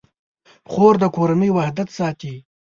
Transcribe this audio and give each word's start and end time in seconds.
خور 0.71 0.93
د 1.03 1.05
کورنۍ 1.15 1.49
وحدت 1.57 1.87
ساتي. 1.97 2.33